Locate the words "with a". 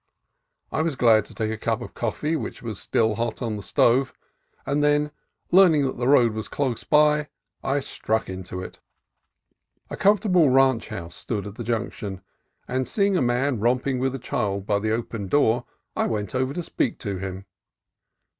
13.99-14.17